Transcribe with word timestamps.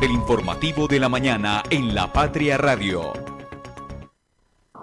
El 0.00 0.12
informativo 0.12 0.86
de 0.86 1.00
la 1.00 1.08
mañana 1.08 1.60
en 1.70 1.92
La 1.92 2.06
Patria 2.06 2.56
Radio. 2.56 3.12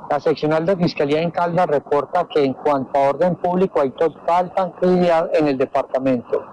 La 0.09 0.19
seccional 0.19 0.65
de 0.65 0.75
Fiscalía 0.75 1.21
en 1.21 1.31
Caldas 1.31 1.67
reporta 1.67 2.27
que 2.27 2.43
en 2.43 2.51
cuanto 2.51 2.99
a 2.99 3.11
orden 3.11 3.35
público 3.37 3.79
hay 3.79 3.91
total 3.91 4.53
tranquilidad 4.53 5.29
en 5.33 5.47
el 5.47 5.57
departamento. 5.57 6.43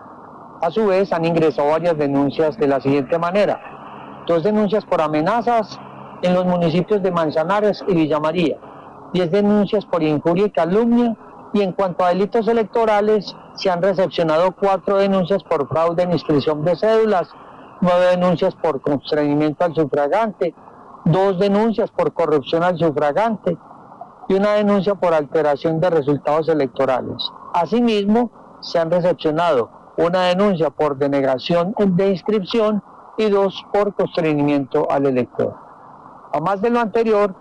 A 0.60 0.70
su 0.70 0.86
vez, 0.86 1.12
han 1.12 1.24
ingresado 1.24 1.70
varias 1.70 1.98
denuncias 1.98 2.56
de 2.56 2.68
la 2.68 2.80
siguiente 2.80 3.18
manera. 3.18 4.22
Dos 4.28 4.44
denuncias 4.44 4.84
por 4.84 5.02
amenazas 5.02 5.80
en 6.22 6.32
los 6.32 6.46
municipios 6.46 7.02
de 7.02 7.10
Manzanares 7.10 7.82
y 7.88 7.94
Villa 7.94 8.20
María. 8.20 8.58
Diez 9.12 9.28
denuncias 9.32 9.84
por 9.84 10.04
injuria 10.04 10.46
y 10.46 10.50
calumnia. 10.50 11.16
Y 11.52 11.62
en 11.62 11.72
cuanto 11.72 12.04
a 12.04 12.10
delitos 12.10 12.46
electorales, 12.46 13.34
se 13.56 13.70
han 13.70 13.82
recepcionado 13.82 14.52
cuatro 14.52 14.98
denuncias 14.98 15.42
por 15.42 15.68
fraude 15.68 16.04
en 16.04 16.12
inscripción 16.12 16.64
de 16.64 16.76
cédulas, 16.76 17.28
nueve 17.82 18.06
denuncias 18.06 18.54
por 18.54 18.80
constreñimiento 18.80 19.64
al 19.64 19.74
sufragante, 19.74 20.54
dos 21.04 21.38
denuncias 21.38 21.90
por 21.90 22.12
corrupción 22.12 22.62
al 22.62 22.78
sufragante 22.78 23.58
y 24.28 24.34
una 24.34 24.52
denuncia 24.52 24.94
por 24.94 25.12
alteración 25.12 25.80
de 25.80 25.90
resultados 25.90 26.48
electorales. 26.48 27.30
Asimismo, 27.52 28.30
se 28.60 28.78
han 28.78 28.90
recepcionado 28.90 29.68
una 29.98 30.22
denuncia 30.28 30.70
por 30.70 30.96
denegación 30.96 31.74
de 31.76 32.10
inscripción 32.10 32.82
y 33.18 33.28
dos 33.28 33.66
por 33.72 33.94
constreñimiento 33.94 34.88
al 34.88 35.06
elector. 35.06 35.54
A 36.32 36.40
más 36.40 36.62
de 36.62 36.70
lo 36.70 36.80
anterior, 36.80 37.34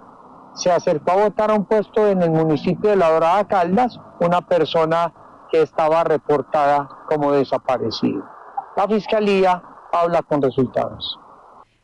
se 0.53 0.71
acercó 0.71 1.11
a 1.11 1.23
votar 1.23 1.51
a 1.51 1.53
un 1.53 1.65
puesto 1.65 2.07
en 2.07 2.23
el 2.23 2.31
municipio 2.31 2.89
de 2.89 2.95
La 2.95 3.11
Dorada 3.11 3.47
Caldas 3.47 3.99
una 4.19 4.41
persona 4.41 5.13
que 5.51 5.61
estaba 5.61 6.03
reportada 6.03 6.89
como 7.07 7.31
desaparecida. 7.31 8.29
La 8.75 8.87
fiscalía 8.87 9.61
habla 9.91 10.21
con 10.21 10.41
resultados. 10.41 11.19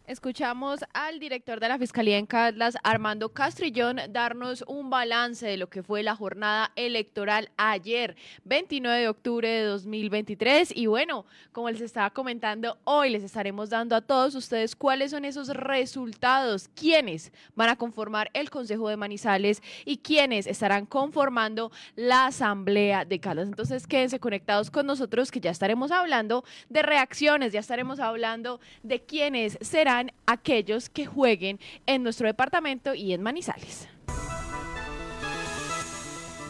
Escuchamos 0.08 0.86
al 0.94 1.20
director 1.20 1.60
de 1.60 1.68
la 1.68 1.78
Fiscalía 1.78 2.18
en 2.18 2.26
Caldas, 2.26 2.78
Armando 2.82 3.34
Castrillón, 3.34 4.00
darnos 4.10 4.64
un 4.66 4.90
balance 4.90 5.46
de 5.46 5.58
lo 5.58 5.68
que 5.68 5.84
fue 5.84 6.02
la 6.02 6.16
jornada 6.16 6.72
electoral 6.78 7.50
ayer, 7.58 8.16
29 8.46 9.02
de 9.02 9.10
octubre 9.10 9.50
de 9.50 9.64
2023. 9.64 10.72
Y 10.74 10.86
bueno, 10.86 11.26
como 11.52 11.70
les 11.70 11.82
estaba 11.82 12.10
comentando, 12.12 12.78
hoy 12.86 13.10
les 13.10 13.22
estaremos 13.22 13.70
dando 13.70 13.98
a 13.98 14.02
todos 14.02 14.34
ustedes 14.36 14.78
cuáles 14.78 15.12
son 15.12 15.26
esos 15.26 15.50
resultados, 15.50 16.70
quiénes 16.70 17.34
van 17.56 17.68
a 17.68 17.76
conformar 17.76 18.30
el 18.32 18.50
Consejo 18.50 18.88
de 18.88 18.96
Manizales 18.96 19.62
y 19.84 19.98
quiénes 19.98 20.48
estarán 20.48 20.86
conformando 20.86 21.70
la 21.98 22.28
Asamblea 22.28 23.04
de 23.04 23.20
Caldas. 23.20 23.50
Entonces, 23.50 23.86
quédense 23.86 24.22
conectados 24.22 24.72
con 24.72 24.86
nosotros 24.86 25.32
que 25.32 25.42
ya 25.42 25.52
estaremos 25.52 25.92
hablando 25.92 26.46
de 26.70 26.82
reacciones, 26.82 27.52
ya 27.52 27.60
estaremos 27.60 28.00
hablando 28.00 28.62
de 28.84 29.04
quiénes 29.04 29.58
serán 29.60 29.97
aquellos 30.26 30.90
que 30.90 31.06
jueguen 31.06 31.60
en 31.86 32.04
nuestro 32.04 32.28
departamento 32.28 32.94
y 32.94 33.14
en 33.14 33.22
Manizales. 33.22 33.88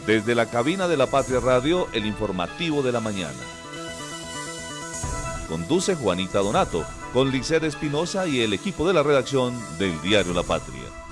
Desde 0.05 0.35
la 0.35 0.45
cabina 0.45 0.87
de 0.87 0.95
la 0.95 1.07
Patria 1.07 1.39
Radio, 1.39 1.87
el 1.93 2.05
informativo 2.05 2.81
de 2.81 2.91
la 2.93 3.01
mañana. 3.01 3.39
Conduce 5.49 5.95
Juanita 5.95 6.39
Donato, 6.39 6.85
con 7.13 7.31
Licer 7.31 7.63
Espinosa 7.65 8.27
y 8.27 8.41
el 8.41 8.53
equipo 8.53 8.87
de 8.87 8.93
la 8.93 9.03
redacción 9.03 9.53
del 9.77 10.01
diario 10.01 10.33
La 10.33 10.43
Patria. 10.43 11.06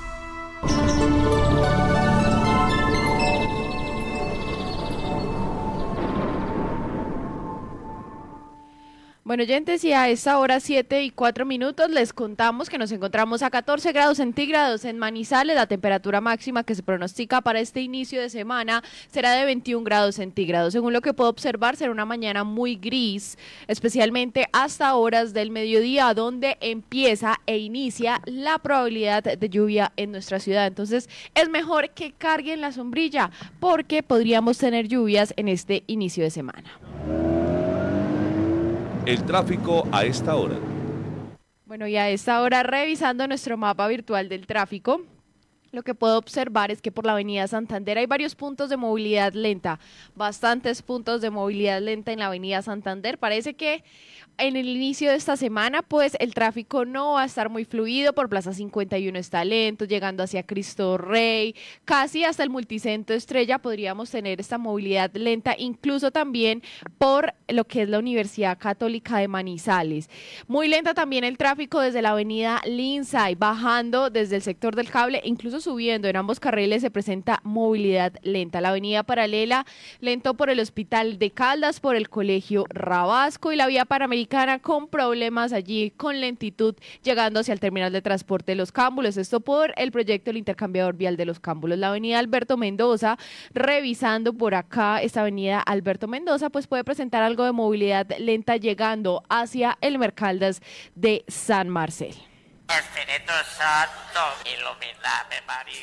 Bueno, 9.28 9.42
oyentes, 9.42 9.84
y 9.84 9.92
a 9.92 10.08
esta 10.08 10.38
hora 10.38 10.60
7 10.60 11.02
y 11.02 11.10
4 11.10 11.48
minutos 11.48 11.90
les 11.90 12.14
contamos 12.14 12.70
que 12.70 12.78
nos 12.78 12.92
encontramos 12.92 13.42
a 13.42 13.50
14 13.50 13.92
grados 13.92 14.18
centígrados 14.18 14.86
en 14.86 15.00
Manizales. 15.00 15.56
La 15.56 15.66
temperatura 15.66 16.22
máxima 16.22 16.64
que 16.64 16.76
se 16.76 16.84
pronostica 16.84 17.42
para 17.42 17.60
este 17.60 17.82
inicio 17.82 18.22
de 18.22 18.30
semana 18.30 18.84
será 19.10 19.32
de 19.32 19.44
21 19.46 19.84
grados 19.84 20.14
centígrados. 20.14 20.74
Según 20.74 20.94
lo 20.94 21.02
que 21.02 21.16
puedo 21.16 21.32
observar, 21.32 21.76
será 21.76 21.90
una 21.90 22.06
mañana 22.06 22.44
muy 22.44 22.76
gris, 22.76 23.40
especialmente 23.68 24.46
hasta 24.54 24.94
horas 24.94 25.34
del 25.34 25.50
mediodía, 25.50 26.14
donde 26.14 26.58
empieza 26.62 27.42
e 27.48 27.58
inicia 27.58 28.22
la 28.26 28.60
probabilidad 28.60 29.24
de 29.24 29.50
lluvia 29.50 29.92
en 29.98 30.12
nuestra 30.12 30.40
ciudad. 30.40 30.68
Entonces, 30.68 31.10
es 31.34 31.50
mejor 31.50 31.90
que 31.90 32.12
carguen 32.12 32.62
la 32.62 32.72
sombrilla 32.72 33.32
porque 33.60 34.04
podríamos 34.04 34.60
tener 34.60 34.88
lluvias 34.88 35.34
en 35.36 35.48
este 35.48 35.84
inicio 35.88 36.24
de 36.24 36.30
semana. 36.30 37.25
El 39.06 39.24
tráfico 39.24 39.88
a 39.92 40.04
esta 40.04 40.36
hora. 40.36 40.56
Bueno, 41.66 41.86
y 41.86 41.96
a 41.96 42.10
esta 42.10 42.42
hora 42.42 42.64
revisando 42.64 43.28
nuestro 43.28 43.56
mapa 43.56 43.88
virtual 43.88 44.30
del 44.30 44.48
tráfico, 44.48 45.02
lo 45.76 45.84
que 45.84 45.94
puedo 45.94 46.18
observar 46.18 46.72
es 46.72 46.82
que 46.82 46.92
por 46.92 47.06
la 47.06 47.14
avenida 47.14 47.48
Santander 47.48 47.98
hay 47.98 48.06
varios 48.06 48.36
puntos 48.36 48.70
de 48.70 48.78
movilidad 48.78 49.34
lenta, 49.34 49.80
bastantes 50.16 50.82
puntos 50.82 51.22
de 51.22 51.30
movilidad 51.30 51.82
lenta 51.82 52.12
en 52.12 52.20
la 52.20 52.28
avenida 52.28 52.62
Santander. 52.62 53.18
Parece 53.18 53.54
que 53.54 53.84
en 54.38 54.56
el 54.56 54.68
inicio 54.68 55.10
de 55.10 55.16
esta 55.16 55.38
semana, 55.38 55.82
pues 55.82 56.18
el 56.20 56.34
tráfico 56.34 56.84
no 56.84 57.14
va 57.14 57.24
a 57.24 57.26
estar 57.26 57.50
muy 57.50 57.64
fluido. 57.64 58.14
Por 58.14 58.30
Plaza 58.30 58.54
51 58.54 59.18
está 59.18 59.46
lento, 59.46 59.86
llegando 59.86 60.24
hacia 60.24 60.44
Cristo 60.44 60.98
Rey, 60.98 61.56
casi 61.86 62.24
hasta 62.24 62.44
el 62.44 62.50
multicentro 62.50 63.16
Estrella 63.16 63.60
podríamos 63.60 64.10
tener 64.10 64.42
esta 64.42 64.58
movilidad 64.58 65.12
lenta, 65.14 65.56
incluso 65.58 66.12
también 66.12 66.62
por 66.98 67.34
lo 67.48 67.66
que 67.66 67.84
es 67.84 67.90
la 67.90 68.00
Universidad 68.00 68.58
Católica 68.58 69.18
de 69.18 69.28
Manizales. 69.28 70.10
Muy 70.48 70.68
lenta 70.68 70.94
también 70.94 71.24
el 71.24 71.38
tráfico 71.38 71.80
desde 71.80 72.02
la 72.02 72.12
avenida 72.12 72.62
Lindsay, 72.66 73.36
bajando 73.36 74.10
desde 74.10 74.38
el 74.38 74.42
sector 74.42 74.76
del 74.76 74.90
cable, 74.90 75.22
incluso 75.24 75.62
subiendo 75.66 76.08
en 76.08 76.16
ambos 76.16 76.40
carriles 76.40 76.84
se 76.84 76.92
presenta 76.92 77.42
movilidad 77.44 78.14
lenta. 78.22 78.62
La 78.62 78.70
avenida 78.70 79.02
paralela, 79.02 79.66
lento 80.00 80.36
por 80.36 80.52
el 80.52 80.60
Hospital 80.60 81.18
de 81.18 81.32
Caldas, 81.32 81.80
por 81.80 81.96
el 81.96 82.08
Colegio 82.08 82.66
Rabasco 82.70 83.52
y 83.52 83.56
la 83.56 83.66
vía 83.66 83.86
Panamericana 83.86 84.60
con 84.60 84.88
problemas 84.88 85.54
allí, 85.54 85.90
con 85.90 86.22
lentitud, 86.22 86.76
llegando 87.04 87.40
hacia 87.40 87.54
el 87.54 87.60
terminal 87.60 87.92
de 87.92 88.04
transporte 88.04 88.52
de 88.52 88.58
los 88.58 88.72
Cámbulos. 88.72 89.18
Esto 89.18 89.40
por 89.40 89.74
el 89.76 89.92
proyecto 89.92 90.30
del 90.30 90.38
intercambiador 90.38 90.96
vial 90.96 91.18
de 91.18 91.26
los 91.26 91.40
Cámbulos. 91.40 91.80
La 91.80 91.88
avenida 91.88 92.20
Alberto 92.20 92.58
Mendoza, 92.58 93.18
revisando 93.52 94.34
por 94.34 94.54
acá 94.54 95.02
esta 95.02 95.22
avenida 95.22 95.60
Alberto 95.62 96.08
Mendoza, 96.08 96.52
pues 96.52 96.68
puede 96.68 96.84
presentar 96.84 97.24
algo 97.24 97.44
de 97.44 97.54
movilidad 97.54 98.08
lenta 98.20 98.58
llegando 98.58 99.24
hacia 99.30 99.80
el 99.82 99.98
Mercaldas 99.98 100.62
de 100.94 101.26
San 101.28 101.70
Marcel. 101.70 102.14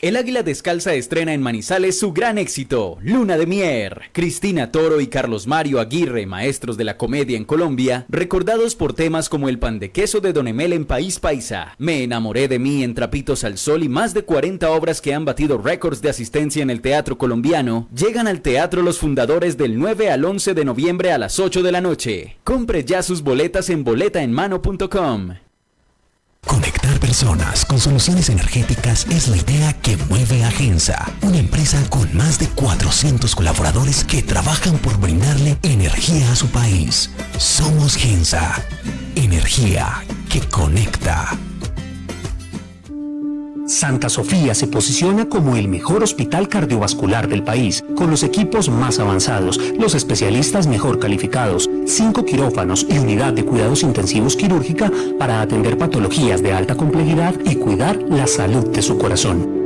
El 0.00 0.16
Águila 0.16 0.42
Descalza 0.42 0.94
estrena 0.94 1.32
en 1.32 1.40
Manizales 1.40 1.98
su 1.98 2.12
gran 2.12 2.38
éxito, 2.38 2.98
Luna 3.02 3.36
de 3.36 3.46
Mier. 3.46 4.10
Cristina 4.12 4.72
Toro 4.72 5.00
y 5.00 5.06
Carlos 5.06 5.46
Mario 5.46 5.80
Aguirre, 5.80 6.26
maestros 6.26 6.76
de 6.76 6.84
la 6.84 6.96
comedia 6.96 7.36
en 7.36 7.44
Colombia, 7.44 8.04
recordados 8.08 8.74
por 8.74 8.94
temas 8.94 9.28
como 9.28 9.48
el 9.48 9.58
pan 9.58 9.78
de 9.78 9.92
queso 9.92 10.20
de 10.20 10.32
Don 10.32 10.48
Emel 10.48 10.72
en 10.72 10.84
País 10.84 11.20
Paisa, 11.20 11.74
Me 11.78 12.02
enamoré 12.02 12.48
de 12.48 12.58
mí 12.58 12.82
en 12.82 12.94
Trapitos 12.94 13.44
al 13.44 13.58
Sol 13.58 13.84
y 13.84 13.88
más 13.88 14.12
de 14.12 14.24
40 14.24 14.70
obras 14.70 15.00
que 15.00 15.14
han 15.14 15.24
batido 15.24 15.58
récords 15.58 16.02
de 16.02 16.10
asistencia 16.10 16.62
en 16.62 16.70
el 16.70 16.80
teatro 16.80 17.16
colombiano, 17.16 17.88
llegan 17.94 18.26
al 18.26 18.40
teatro 18.40 18.82
los 18.82 18.98
fundadores 18.98 19.56
del 19.56 19.78
9 19.78 20.10
al 20.10 20.24
11 20.24 20.54
de 20.54 20.64
noviembre 20.64 21.12
a 21.12 21.18
las 21.18 21.38
8 21.38 21.62
de 21.62 21.72
la 21.72 21.80
noche. 21.80 22.38
Compre 22.42 22.84
ya 22.84 23.02
sus 23.02 23.22
boletas 23.22 23.70
en 23.70 23.84
boletaenmano.com. 23.84 25.34
Personas 27.00 27.64
con 27.64 27.78
soluciones 27.78 28.28
energéticas 28.28 29.06
es 29.10 29.28
la 29.28 29.36
idea 29.36 29.72
que 29.74 29.96
mueve 30.08 30.44
a 30.44 30.50
Gensa, 30.50 31.12
una 31.22 31.38
empresa 31.38 31.82
con 31.90 32.16
más 32.16 32.38
de 32.38 32.46
400 32.48 33.34
colaboradores 33.34 34.04
que 34.04 34.22
trabajan 34.22 34.78
por 34.78 34.98
brindarle 34.98 35.58
energía 35.62 36.30
a 36.32 36.36
su 36.36 36.48
país. 36.48 37.10
Somos 37.38 37.96
Gensa, 37.96 38.64
energía 39.14 40.04
que 40.28 40.40
conecta. 40.40 41.36
Santa 43.66 44.08
Sofía 44.08 44.54
se 44.54 44.66
posiciona 44.66 45.28
como 45.28 45.56
el 45.56 45.66
mejor 45.68 46.02
hospital 46.02 46.48
cardiovascular 46.48 47.28
del 47.28 47.42
país, 47.42 47.82
con 47.96 48.10
los 48.10 48.22
equipos 48.22 48.68
más 48.68 48.98
avanzados, 48.98 49.58
los 49.78 49.94
especialistas 49.94 50.66
mejor 50.66 50.98
calificados, 50.98 51.70
cinco 51.86 52.24
quirófanos 52.24 52.86
y 52.88 52.98
unidad 52.98 53.32
de 53.32 53.44
cuidados 53.44 53.82
intensivos 53.82 54.36
quirúrgica 54.36 54.90
para 55.18 55.40
atender 55.40 55.78
patologías 55.78 56.42
de 56.42 56.52
alta 56.52 56.76
complejidad 56.76 57.34
y 57.44 57.56
cuidar 57.56 57.96
la 58.02 58.26
salud 58.26 58.68
de 58.68 58.82
su 58.82 58.98
corazón. 58.98 59.62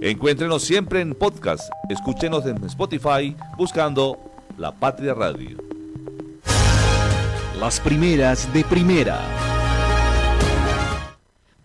Encuéntrenos 0.00 0.62
siempre 0.62 1.00
en 1.00 1.14
podcast. 1.14 1.68
Escúchenos 1.88 2.46
en 2.46 2.62
Spotify 2.64 3.36
buscando 3.56 4.18
La 4.56 4.72
Patria 4.72 5.12
Radio. 5.12 5.58
Las 7.58 7.80
primeras 7.80 8.52
de 8.52 8.62
primera. 8.64 9.57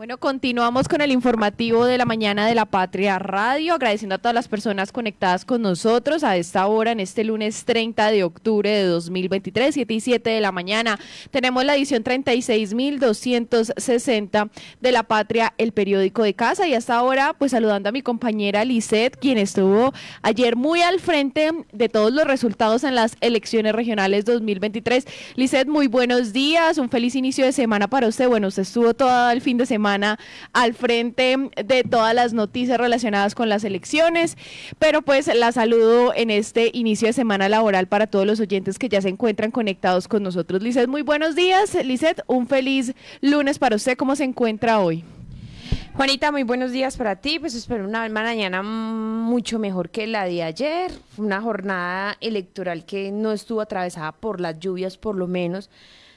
Bueno, 0.04 0.18
continuamos 0.18 0.90
con 0.90 1.00
el 1.00 1.14
informativo 1.14 1.86
de 1.86 1.98
la 1.98 2.04
mañana 2.04 2.46
de 2.46 2.56
la 2.56 2.66
Patria 2.66 3.20
Radio, 3.20 3.76
agradeciendo 3.76 4.16
a 4.16 4.18
todas 4.18 4.36
las 4.36 4.50
personas 4.50 4.92
conectadas 4.92 5.46
con 5.46 5.62
nosotros 5.62 6.26
a 6.26 6.36
esta 6.36 6.68
hora, 6.68 6.92
en 6.92 7.00
este 7.00 7.24
lunes 7.24 7.64
30 7.64 8.12
de 8.12 8.26
octubre 8.26 8.70
de 8.70 8.84
2023, 8.84 9.74
7 9.74 9.94
y 9.94 10.02
7 10.02 10.30
de 10.30 10.42
la 10.42 10.52
mañana. 10.52 11.00
Tenemos 11.32 11.64
la 11.64 11.78
edición 11.78 12.04
36.260 12.04 14.50
de 14.82 14.92
la 14.92 15.04
Patria, 15.04 15.54
el 15.58 15.72
periódico 15.72 16.24
de 16.24 16.34
casa, 16.34 16.68
y 16.68 16.74
hasta 16.74 16.98
ahora, 16.98 17.34
pues 17.40 17.52
saludando 17.52 17.88
a 17.88 17.94
mi 17.94 18.02
compañera 18.02 18.66
Lisette, 18.66 19.16
quien 19.16 19.38
estuvo 19.38 19.94
ayer 20.22 20.58
muy 20.58 20.82
al 20.82 21.00
frente 21.00 21.52
de 21.72 21.88
todos 21.88 22.12
los 22.12 22.26
resultados 22.26 22.84
en 22.84 22.96
las 22.96 23.16
elecciones 23.22 23.72
regionales 23.72 24.26
2023. 24.26 25.08
Lisette, 25.36 25.70
muy 25.70 25.88
buenos 25.88 26.34
días, 26.34 26.78
un 26.78 26.90
feliz 26.90 27.16
inicio 27.16 27.46
de 27.46 27.54
semana 27.54 27.88
para 27.88 28.10
usted. 28.10 28.28
Bueno, 28.28 28.50
usted 28.50 28.64
estuvo 28.64 28.94
todo 28.94 29.32
el 29.32 29.40
fin 29.40 29.58
de 29.58 29.66
semana 29.66 29.93
al 30.54 30.74
frente 30.74 31.38
de 31.64 31.84
todas 31.84 32.14
las 32.14 32.34
noticias 32.34 32.78
relacionadas 32.78 33.36
con 33.36 33.50
las 33.50 33.64
elecciones, 33.64 34.38
pero 34.80 35.02
pues 35.02 35.34
la 35.34 35.52
saludo 35.52 36.14
en 36.16 36.30
este 36.30 36.72
inicio 36.74 37.08
de 37.08 37.14
semana 37.14 37.50
laboral 37.50 37.88
para 37.88 38.08
todos 38.08 38.26
los 38.26 38.40
oyentes 38.40 38.80
que 38.80 38.90
ya 38.90 39.02
se 39.02 39.10
encuentran 39.10 39.52
conectados 39.52 40.08
con 40.08 40.24
nosotros. 40.24 40.62
Lizeth, 40.62 40.88
muy 40.88 41.02
buenos 41.02 41.36
días. 41.36 41.76
Lizeth, 41.84 42.22
un 42.28 42.48
feliz 42.48 42.94
lunes 43.22 43.60
para 43.60 43.76
usted. 43.76 43.98
¿Cómo 43.98 44.16
se 44.16 44.24
encuentra 44.24 44.80
hoy? 44.80 45.04
Juanita, 45.96 46.32
muy 46.32 46.42
buenos 46.42 46.72
días 46.72 46.98
para 46.98 47.18
ti. 47.18 47.38
Pues 47.40 47.54
espero 47.54 47.86
una 47.88 48.10
mañana 48.10 48.64
mucho 48.64 49.60
mejor 49.60 49.92
que 49.92 50.08
la 50.08 50.26
de 50.26 50.42
ayer. 50.42 50.92
Una 51.18 51.40
jornada 51.40 52.18
electoral 52.20 52.84
que 52.86 53.12
no 53.12 53.32
estuvo 53.32 53.62
atravesada 53.62 54.12
por 54.12 54.42
las 54.42 54.60
lluvias, 54.60 54.98
por 54.98 55.16
lo 55.16 55.28
menos, 55.28 55.70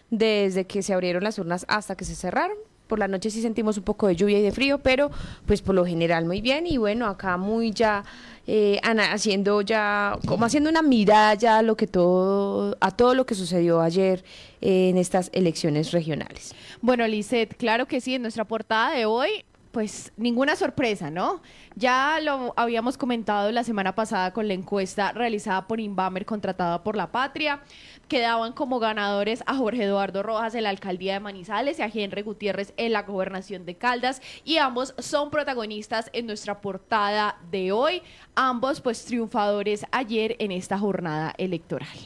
desde 0.09 0.67
que 0.67 0.83
se 0.83 0.95
abrieron 0.95 1.25
las 1.25 1.39
urnas 1.39 1.67
hasta 1.69 1.95
que 1.95 2.07
se 2.07 2.15
cerraron. 2.15 2.57
Por 2.87 2.99
la 2.99 3.09
noche 3.09 3.31
sí 3.31 3.43
sentimos 3.43 3.77
un 3.79 3.85
poco 3.85 4.07
de 4.07 4.17
lluvia 4.17 4.39
y 4.39 4.43
de 4.43 4.53
frío, 4.53 4.79
pero 4.79 5.11
pues 5.47 5.63
por 5.63 5.75
lo 5.75 5.85
general 5.85 6.25
muy 6.25 6.41
bien. 6.41 6.67
Y 6.67 6.77
bueno, 6.77 7.07
acá 7.07 7.37
muy 7.37 7.73
ya 7.73 8.05
eh, 8.47 8.81
haciendo 8.83 9.61
ya, 9.61 10.19
como 10.27 10.45
haciendo 10.45 10.71
una 10.71 10.83
mirada 10.83 11.35
ya 11.35 11.59
a 11.59 11.63
lo 11.63 11.77
que 11.77 11.87
todo, 11.87 12.77
a 12.81 12.91
todo 12.91 13.15
lo 13.15 13.27
que 13.27 13.35
sucedió 13.35 13.81
ayer 13.81 14.25
eh, 14.61 14.89
en 14.91 14.99
estas 14.99 15.31
elecciones 15.33 15.93
regionales. 15.93 16.55
Bueno, 16.81 17.07
Lisette, 17.09 17.57
claro 17.57 17.87
que 17.87 18.01
sí, 18.01 18.15
en 18.15 18.23
nuestra 18.23 18.45
portada 18.45 18.93
de 18.93 19.07
hoy 19.07 19.45
pues 19.77 20.11
ninguna 20.17 20.57
sorpresa, 20.57 21.11
¿no? 21.11 21.43
Ya 21.75 22.19
lo 22.23 22.55
habíamos 22.57 22.97
comentado 22.97 23.53
la 23.53 23.63
semana 23.63 23.95
pasada 23.95 24.33
con 24.33 24.49
la 24.49 24.55
encuesta 24.55 25.13
realizada 25.13 25.69
por 25.69 25.81
Inbamer, 25.81 26.25
contratada 26.25 26.83
por 26.83 26.97
La 26.97 27.13
Patria. 27.13 27.61
Quedaban 28.09 28.55
como 28.55 28.79
ganadores 28.79 29.45
a 29.45 29.55
Jorge 29.55 29.83
Eduardo 29.83 30.23
Rojas 30.23 30.55
en 30.55 30.63
la 30.63 30.71
alcaldía 30.71 31.13
de 31.13 31.21
Manizales 31.21 31.79
y 31.79 31.83
a 31.83 31.91
Henry 31.93 32.23
Gutiérrez 32.23 32.73
en 32.79 32.95
la 32.95 33.03
gobernación 33.03 33.67
de 33.67 33.75
Caldas. 33.75 34.23
Y 34.47 34.57
ambos 34.57 34.95
son 34.97 35.31
protagonistas 35.31 36.09
en 36.15 36.25
nuestra 36.25 36.63
portada 36.63 37.37
de 37.51 37.71
hoy. 37.71 38.01
Ambos, 38.35 38.81
pues, 38.81 39.05
triunfadores 39.05 39.85
ayer 39.93 40.37
en 40.39 40.53
esta 40.53 40.79
jornada 40.79 41.35
electoral. 41.37 41.99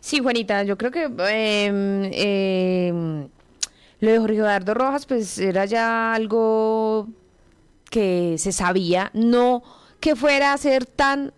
Sí, 0.00 0.20
Juanita, 0.20 0.62
yo 0.62 0.78
creo 0.78 0.90
que. 0.90 1.10
Eh, 2.10 3.28
lo 4.00 4.12
de 4.12 4.18
Jorge 4.18 4.36
Eduardo 4.36 4.74
Rojas, 4.74 5.06
pues 5.06 5.38
era 5.38 5.64
ya 5.64 6.14
algo 6.14 7.08
que 7.90 8.36
se 8.38 8.52
sabía, 8.52 9.10
no 9.14 9.62
que 10.00 10.14
fuera 10.14 10.52
a 10.52 10.58
ser 10.58 10.86
tan 10.86 11.32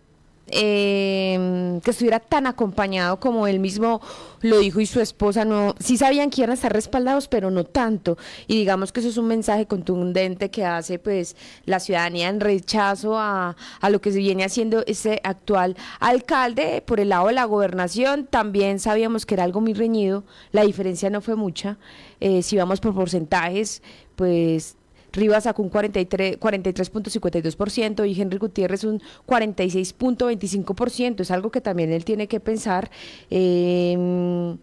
eh, 0.50 1.81
que 1.82 1.91
estuviera 1.91 2.20
tan 2.20 2.47
acompañado 2.47 3.20
como 3.20 3.47
él 3.47 3.61
mismo 3.61 4.00
lo 4.41 4.58
dijo 4.58 4.81
y 4.81 4.87
su 4.87 5.00
esposa 5.00 5.44
no, 5.44 5.75
sí 5.79 5.97
sabían 5.97 6.31
que 6.31 6.41
iban 6.41 6.50
a 6.50 6.55
estar 6.55 6.73
respaldados, 6.73 7.29
pero 7.29 7.50
no 7.50 7.64
tanto. 7.64 8.17
Y 8.47 8.56
digamos 8.56 8.93
que 8.93 9.00
eso 9.00 9.08
es 9.08 9.17
un 9.17 9.26
mensaje 9.26 9.67
contundente 9.67 10.50
que 10.50 10.64
hace 10.64 10.99
pues 10.99 11.37
la 11.67 11.81
ciudadanía 11.81 12.29
en 12.29 12.41
rechazo 12.41 13.19
a, 13.19 13.56
a 13.81 13.91
lo 13.91 14.00
que 14.00 14.12
se 14.12 14.19
viene 14.19 14.44
haciendo 14.44 14.82
ese 14.87 15.20
actual 15.25 15.76
alcalde. 16.00 16.82
Por 16.87 17.00
el 17.00 17.11
lado 17.11 17.29
de 17.29 17.35
la 17.35 17.44
gobernación 17.44 18.26
también 18.26 18.79
sabíamos 18.79 19.26
que 19.26 19.35
era 19.35 19.44
algo 19.44 19.61
muy 19.61 19.75
reñido, 19.75 20.25
la 20.52 20.62
diferencia 20.62 21.11
no 21.11 21.20
fue 21.20 21.37
mucha. 21.37 21.79
Eh, 22.20 22.43
si 22.43 22.56
vamos 22.56 22.81
por 22.81 22.94
porcentajes, 22.94 23.82
pues 24.17 24.76
Rivas 25.12 25.45
sacó 25.45 25.62
un 25.62 25.71
43.52% 25.71 28.09
y 28.09 28.21
Henry 28.21 28.39
Gutiérrez 28.39 28.85
un 28.85 29.01
46.25%. 29.27 31.21
Es 31.21 31.31
algo 31.31 31.51
que 31.51 31.61
también 31.61 31.93
él 31.93 32.05
tiene 32.05 32.27
que 32.29 32.41
pensar. 32.41 32.91
Em, 33.31 34.59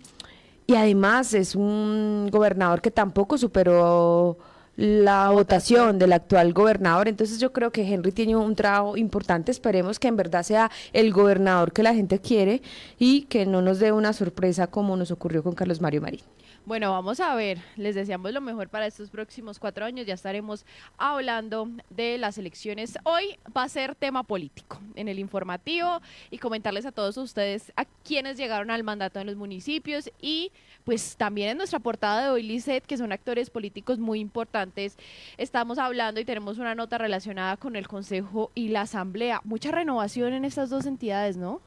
y 0.68 0.76
además 0.76 1.34
es 1.34 1.56
un 1.56 2.30
gobernador 2.32 2.82
que 2.82 2.92
tampoco 2.92 3.38
superó 3.38 4.38
la 4.78 5.32
votación 5.32 5.98
del 6.00 6.14
actual 6.14 6.54
gobernador. 6.54 7.08
Entonces 7.08 7.40
yo 7.40 7.52
creo 7.52 7.72
que 7.72 7.82
Henry 7.82 8.12
tiene 8.12 8.36
un 8.36 8.56
trabajo 8.56 8.96
importante. 8.96 9.52
Esperemos 9.52 10.00
que 10.00 10.08
en 10.08 10.16
verdad 10.16 10.44
sea 10.44 10.72
el 10.94 11.12
gobernador 11.12 11.74
que 11.74 11.84
la 11.84 11.94
gente 11.94 12.20
quiere 12.20 12.62
y 13.00 13.24
que 13.24 13.46
no 13.46 13.62
nos 13.62 13.80
dé 13.80 13.92
una 13.92 14.14
sorpresa 14.14 14.68
como 14.68 14.96
nos 14.96 15.12
ocurrió 15.12 15.44
con 15.44 15.56
Carlos 15.56 15.82
Mario 15.82 16.02
Marín. 16.02 16.22
Bueno, 16.68 16.92
vamos 16.92 17.22
a 17.22 17.34
ver, 17.34 17.60
les 17.78 17.96
deseamos 17.96 18.34
lo 18.34 18.42
mejor 18.42 18.68
para 18.68 18.88
estos 18.88 19.10
próximos 19.10 19.58
cuatro 19.58 19.86
años, 19.86 20.06
ya 20.06 20.16
estaremos 20.16 20.66
hablando 20.98 21.69
de 21.90 22.18
las 22.18 22.38
elecciones. 22.38 22.98
Hoy 23.06 23.40
va 23.56 23.64
a 23.64 23.69
ser 23.69 23.96
tema 23.96 24.24
político 24.24 24.81
en 24.96 25.08
el 25.08 25.18
informativo 25.18 26.02
y 26.30 26.40
comentarles 26.40 26.86
a 26.86 26.92
todos 26.92 27.16
ustedes 27.16 27.72
a 27.78 27.86
quienes 27.86 28.36
llegaron 28.36 28.69
al 28.69 28.84
mandato 28.84 29.22
en 29.22 29.28
los 29.28 29.38
municipios 29.38 30.12
y 30.19 30.52
pues 30.84 31.16
también 31.16 31.52
en 31.52 31.58
nuestra 31.58 31.80
portada 31.80 32.24
de 32.24 32.30
hoy, 32.31 32.44
Lizeth, 32.44 32.86
que 32.86 32.98
son 32.98 33.13
actores 33.13 33.50
políticos 33.50 33.98
muy 33.98 34.20
importantes, 34.20 34.98
estamos 35.38 35.78
hablando 35.78 36.20
y 36.20 36.25
tenemos 36.25 36.58
una 36.58 36.75
nota 36.75 36.98
relacionada 36.98 37.56
con 37.56 37.78
el 37.78 37.88
Consejo 37.88 38.52
y 38.56 38.68
la 38.68 38.81
Asamblea. 38.81 39.40
Mucha 39.46 39.72
renovación 39.72 40.34
en 40.34 40.44
estas 40.44 40.70
dos 40.70 40.86
entidades, 40.86 41.38
¿no? 41.38 41.62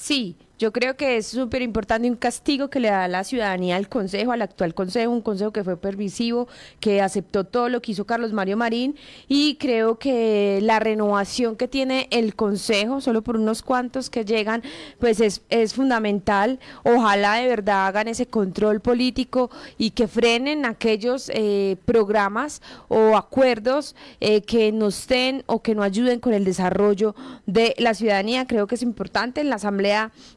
Sí, 0.00 0.38
yo 0.60 0.72
creo 0.72 0.94
que 0.94 1.16
es 1.16 1.26
súper 1.26 1.62
importante 1.62 2.06
un 2.06 2.16
castigo 2.16 2.68
que 2.68 2.80
le 2.80 2.90
da 2.90 3.08
la 3.08 3.24
ciudadanía 3.24 3.76
al 3.76 3.88
Consejo, 3.88 4.32
al 4.32 4.42
actual 4.42 4.74
Consejo, 4.74 5.10
un 5.10 5.22
Consejo 5.22 5.52
que 5.52 5.64
fue 5.64 5.78
permisivo, 5.78 6.48
que 6.80 7.00
aceptó 7.00 7.44
todo 7.44 7.70
lo 7.70 7.80
que 7.80 7.92
hizo 7.92 8.04
Carlos 8.04 8.34
Mario 8.34 8.58
Marín 8.58 8.94
y 9.26 9.54
creo 9.54 9.98
que 9.98 10.58
la 10.60 10.78
renovación 10.78 11.56
que 11.56 11.66
tiene 11.66 12.08
el 12.10 12.34
Consejo, 12.34 13.00
solo 13.00 13.22
por 13.22 13.36
unos 13.36 13.62
cuantos 13.62 14.10
que 14.10 14.26
llegan, 14.26 14.62
pues 14.98 15.20
es, 15.20 15.40
es 15.48 15.72
fundamental. 15.72 16.60
Ojalá 16.82 17.36
de 17.36 17.48
verdad 17.48 17.86
hagan 17.86 18.08
ese 18.08 18.26
control 18.26 18.80
político 18.80 19.50
y 19.78 19.92
que 19.92 20.08
frenen 20.08 20.66
aquellos 20.66 21.30
eh, 21.32 21.78
programas 21.86 22.60
o 22.88 23.16
acuerdos 23.16 23.96
eh, 24.20 24.42
que 24.42 24.72
no 24.72 24.88
estén 24.88 25.42
o 25.46 25.62
que 25.62 25.74
no 25.74 25.82
ayuden 25.82 26.20
con 26.20 26.34
el 26.34 26.44
desarrollo 26.44 27.14
de 27.46 27.74
la 27.78 27.94
ciudadanía. 27.94 28.46
Creo 28.46 28.66
que 28.66 28.74
es 28.74 28.82
importante 28.82 29.40
en 29.40 29.48
la 29.48 29.56
Asamblea 29.56 29.89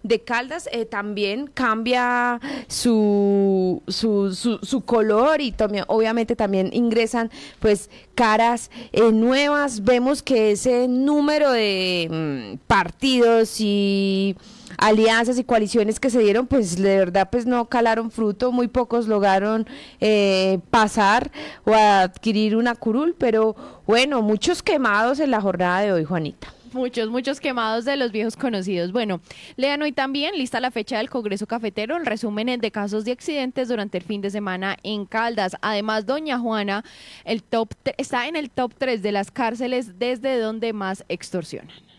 de 0.04 0.22
Caldas 0.22 0.68
eh, 0.72 0.86
también 0.86 1.48
cambia 1.48 2.39
su, 2.68 3.82
su, 3.88 4.34
su, 4.34 4.82
color 4.82 5.42
y 5.42 5.51
también, 5.51 5.86
obviamente 5.88 6.36
también 6.36 6.70
ingresan 6.74 7.32
pues 7.60 7.89
caras 8.16 8.72
eh, 8.92 9.12
nuevas. 9.12 9.84
Vemos 9.84 10.22
que 10.24 10.51
ese 10.51 10.88
número 10.88 11.51
de 11.51 12.54
mm, 12.56 12.58
partidos 12.68 13.60
y 13.60 14.36
alianzas 14.77 15.38
y 15.38 15.44
coaliciones 15.44 16.00
que 16.00 16.10
se 16.10 16.20
dieron, 16.20 16.48
pues 16.48 16.75
de 16.75 16.98
verdad 16.98 17.30
pues 17.32 17.46
no 17.46 17.66
calaron 17.70 18.12
fruto, 18.12 18.51
muy 18.51 18.68
pocos 18.68 19.08
lograron 19.08 19.68
eh, 20.00 20.60
pasar 20.70 21.32
o 21.66 21.74
adquirir 21.74 22.56
una 22.56 22.75
curul, 22.75 23.16
pero 23.18 23.56
bueno, 23.86 24.22
muchos 24.22 24.63
quemados 24.63 25.20
en 25.20 25.32
la 25.32 25.42
jornada 25.42 25.82
de 25.82 25.92
hoy, 25.92 26.04
Juanita. 26.04 26.52
Muchos, 26.74 27.10
muchos 27.10 27.39
quemados 27.39 27.86
de 27.86 27.96
los 27.98 28.12
viejos 28.12 28.36
conocidos. 28.36 28.92
Bueno, 28.92 29.22
lean 29.58 29.82
hoy 29.84 29.92
también, 29.92 30.36
lista 30.36 30.60
la 30.60 30.72
fecha 30.72 30.98
del 30.98 31.10
Congreso 31.10 31.46
Cafetero, 31.46 31.98
el 31.98 32.06
resumen 32.06 32.60
de 32.60 32.72
casos 32.72 33.06
de 33.06 33.12
accidentes 33.12 33.68
durante 33.68 34.00
el 34.00 34.03
fin 34.03 34.22
de 34.22 34.32
semana 34.32 34.77
en 34.82 35.06
Caldas. 35.06 35.56
Además, 35.62 36.06
doña 36.06 36.39
Juana 36.39 36.84
el 37.25 37.44
top 37.44 37.70
está 37.98 38.27
en 38.27 38.36
el 38.36 38.50
top 38.50 38.74
3 38.77 39.03
de 39.03 39.12
las 39.12 39.30
cárceles 39.30 40.00
desde 40.00 40.39
donde 40.39 40.74
más 40.74 41.06
extorsionan. 41.10 41.93